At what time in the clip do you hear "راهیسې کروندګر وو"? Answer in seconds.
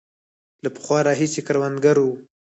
1.07-2.13